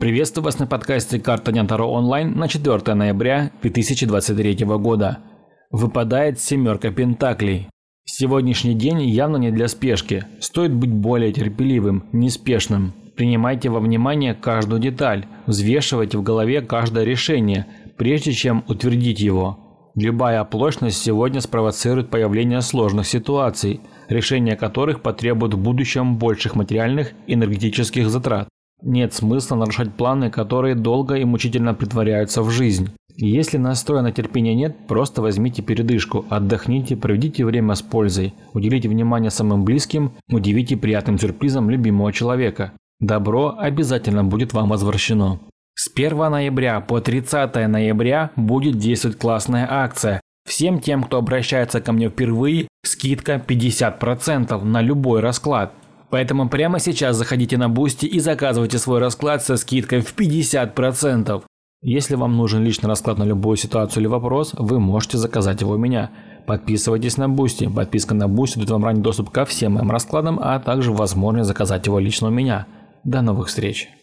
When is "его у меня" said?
65.60-66.10